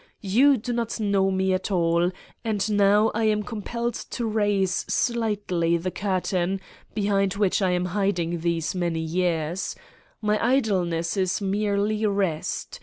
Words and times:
You 0.23 0.57
do 0.57 0.73
not 0.73 0.99
know 0.99 1.29
me 1.29 1.53
at 1.53 1.69
all 1.69 2.09
and 2.43 2.71
now 2.71 3.11
I 3.13 3.25
am 3.25 3.43
compelled 3.43 3.93
to 3.93 4.25
raise 4.25 4.73
slightly 4.91 5.77
the 5.77 5.91
curtain 5.91 6.59
behind 6.95 7.35
which 7.35 7.61
I 7.61 7.69
am 7.69 7.85
hiding 7.85 8.39
these 8.39 8.73
many 8.73 8.99
years: 8.99 9.75
my 10.19 10.43
idleness 10.43 11.17
is 11.17 11.39
merely 11.39 12.03
rest. 12.07 12.79